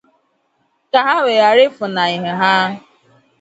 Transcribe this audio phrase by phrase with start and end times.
[0.91, 2.53] ka ha we ghara ifunàhị ha.